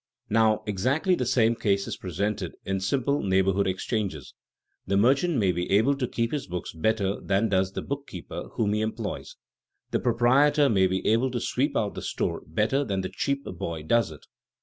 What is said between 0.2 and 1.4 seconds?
Now, exactly the